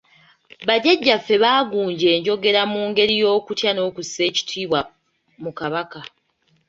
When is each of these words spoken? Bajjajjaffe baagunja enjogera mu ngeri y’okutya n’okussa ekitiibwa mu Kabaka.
Bajjajjaffe 0.67 1.35
baagunja 1.43 2.07
enjogera 2.15 2.61
mu 2.73 2.81
ngeri 2.89 3.13
y’okutya 3.21 3.71
n’okussa 3.73 4.21
ekitiibwa 4.29 4.79
mu 5.43 5.51
Kabaka. 5.59 5.99